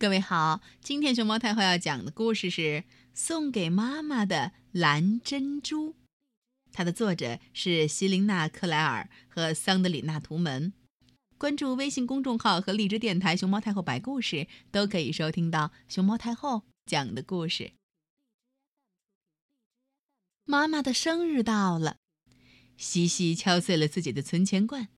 [0.00, 2.60] 各位好，今天熊猫太后要讲的故事是
[3.12, 5.90] 《送给妈妈的蓝珍珠》，
[6.72, 10.72] 它的作者是席琳娜·克莱尔和桑德里娜·图门。
[11.36, 17.72] 关注微信公众号和荔枝电台“熊猫太后摆故事”，都可以收听到熊猫太后讲的故事。
[20.46, 21.98] 妈妈的生日到了，
[22.78, 24.88] 西西敲碎了自己的存钱罐，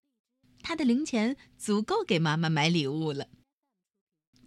[0.63, 3.27] 她的零钱足够给妈妈买礼物了。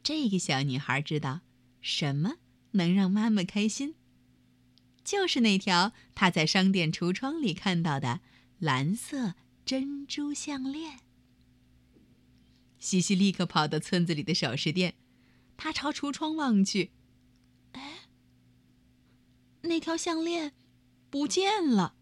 [0.05, 1.41] 这个小女孩知道，
[1.81, 2.35] 什么
[2.73, 3.95] 能让妈妈开心？
[5.03, 8.21] 就是那条她在商店橱窗里看到的
[8.59, 9.33] 蓝色
[9.65, 10.99] 珍珠项链。
[12.77, 14.93] 西西立刻跑到村子里的首饰店，
[15.57, 16.91] 她朝橱窗望去，
[17.71, 18.01] 哎，
[19.61, 20.53] 那条项链
[21.09, 21.95] 不见了。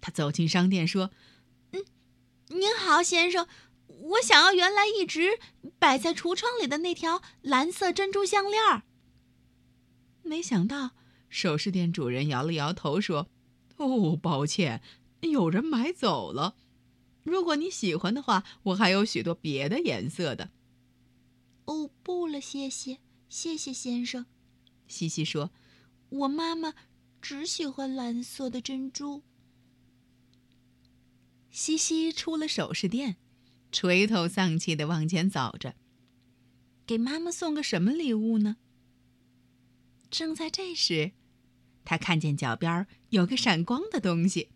[0.00, 1.10] 她走进商店说
[1.72, 1.84] ：“嗯，
[2.48, 3.46] 您好，先生。”
[3.88, 5.38] 我想要原来一直
[5.78, 8.82] 摆在橱窗里的那条蓝色珍珠项链。
[10.22, 10.90] 没想到
[11.28, 13.28] 首饰店主人摇了摇头说
[13.76, 14.82] ：“哦，抱歉，
[15.20, 16.56] 有人买走了。
[17.22, 20.50] 如果你喜欢的话，我还有许多别的颜色的。”
[21.66, 24.26] 哦，不了，谢谢，谢谢先生。
[24.86, 25.50] 西西说
[26.08, 26.74] ：“我妈妈
[27.20, 29.22] 只喜欢蓝色的珍珠。”
[31.50, 33.16] 西西出了首饰店。
[33.70, 35.74] 垂头丧气的往前走着。
[36.86, 38.56] 给妈妈送个什么礼物呢？
[40.10, 41.12] 正在这时，
[41.84, 44.48] 他看见脚边有个闪光的东西。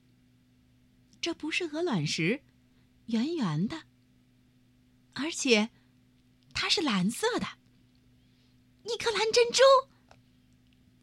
[1.21, 2.41] 这不是鹅卵石，
[3.07, 3.83] 圆圆的，
[5.13, 5.69] 而且
[6.55, 7.47] 它是蓝色的，
[8.85, 9.61] 一颗蓝珍珠。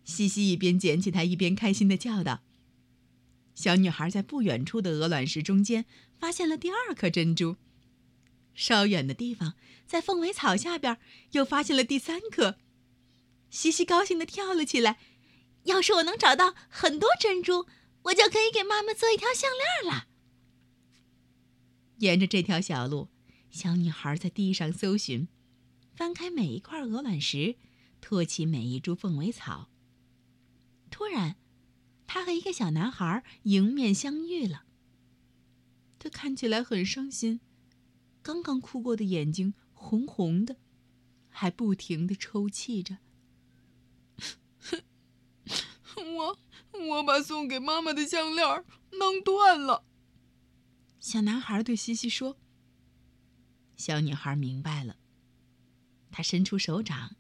[0.04, 2.42] 西西一边捡起它，一边开心的叫道
[3.54, 5.86] ：“小女孩在不远处的鹅卵石中间
[6.18, 7.58] 发现了第二颗珍珠。”
[8.60, 9.54] 稍远的地方，
[9.88, 10.98] 在凤尾草下边，
[11.32, 12.58] 又发现了第三颗。
[13.50, 15.00] 西西高兴地跳了起来。
[15.64, 17.68] 要是我能找到很多珍珠，
[18.04, 19.50] 我就可以给妈妈做一条项
[19.84, 20.08] 链了。
[22.00, 23.08] 沿着这条小路，
[23.50, 25.30] 小女孩在地上搜寻，
[25.94, 27.56] 翻开每一块鹅卵石，
[28.02, 29.70] 托起每一株凤尾草。
[30.92, 31.38] 突然，
[32.08, 34.64] 她和一个小男孩迎面相遇了。
[35.98, 37.40] 他看起来很伤心。
[38.30, 40.58] 刚刚哭过的眼睛红红的，
[41.30, 43.00] 还不停的抽泣着。
[45.98, 46.38] 我
[46.90, 49.84] 我把送给妈妈的项链弄断了。
[51.00, 52.38] 小男孩对西西说。
[53.76, 54.98] 小女孩明白了，
[56.12, 57.16] 她伸出手掌，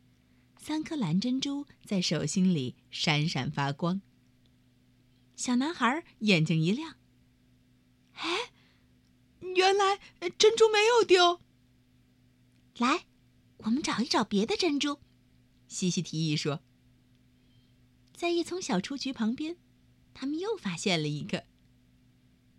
[0.59, 4.03] 三颗蓝珍珠在手心里闪闪发光。
[5.35, 6.98] 小男孩眼睛一亮，
[9.41, 9.99] 原来
[10.37, 11.41] 珍珠没有丢。
[12.77, 13.05] 来，
[13.57, 14.99] 我们找一找别的珍珠。
[15.67, 16.61] 西西提议说。
[18.13, 19.55] 在一丛小雏菊旁边，
[20.13, 21.43] 他们又发现了一颗。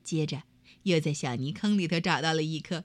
[0.03, 0.45] 接着，
[0.85, 2.85] 又在小泥坑里头找到了一颗，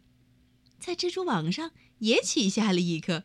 [0.77, 3.23] 在蜘蛛网上也取下了一颗。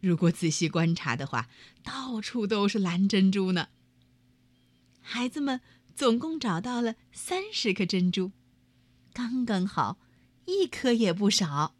[0.00, 1.48] 如果仔细观察的话，
[1.82, 3.70] 到处都是蓝珍珠呢。
[5.00, 5.60] 孩子们
[5.96, 8.30] 总共找到了三十颗珍珠。
[9.18, 9.98] 刚刚好，
[10.44, 11.74] 一颗也不少。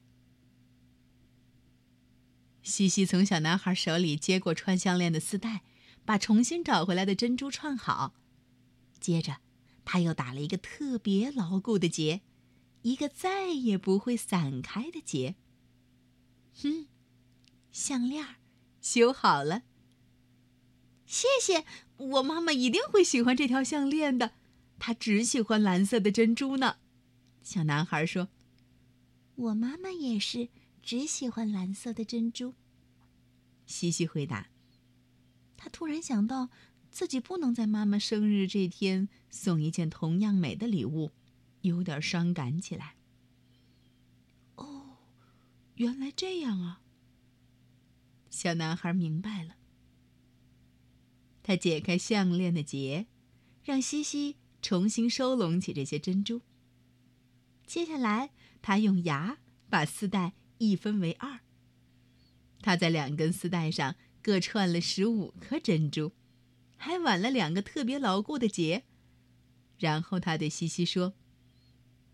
[2.64, 5.62] 西西从小男孩手里接过串项链的丝带，
[6.04, 8.16] 把重新找回来的珍珠串好。
[8.98, 9.36] 接着，
[9.84, 12.22] 他又打了一个特别牢固的结，
[12.82, 15.36] 一个再也不会散开的结。
[16.60, 16.88] 哼，
[17.70, 18.26] 项链
[18.82, 19.62] 修好了。
[21.06, 21.64] 谢谢，
[21.98, 24.32] 我妈妈一定会喜欢这条项链的，
[24.80, 26.78] 她只喜欢蓝色的珍珠呢。
[27.48, 28.28] 小男孩说
[29.34, 30.50] ：“我妈妈也是，
[30.82, 32.52] 只喜欢蓝色的珍珠。”
[33.64, 34.50] 西西回答。
[35.56, 36.50] 他突然想到，
[36.90, 41.10] 自己不能在妈妈生日这天送一件同样美的礼物，
[41.62, 42.96] 有点伤感起来。
[44.56, 44.98] 哦，
[45.76, 46.82] 原来这样啊！
[48.28, 49.56] 小男孩明白了。
[51.42, 53.06] 他解开项链的结，
[53.64, 56.42] 让西西重新收拢起这些珍珠。
[57.68, 58.30] 接下来，
[58.62, 59.36] 他用牙
[59.68, 61.40] 把丝带一分为二。
[62.62, 66.12] 他在两根丝带上各串了十五颗珍珠，
[66.78, 68.84] 还挽了两个特别牢固的结。
[69.78, 71.12] 然后他对西西说：“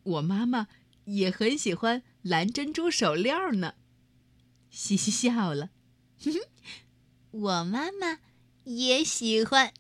[0.03, 0.67] 我妈妈
[1.05, 3.77] 也很喜欢蓝珍珠手链呢。”
[4.71, 5.71] 西西笑了
[7.31, 8.19] ：“我妈妈
[8.65, 9.73] 也喜欢。”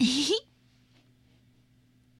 [0.00, 0.47] 嘿嘿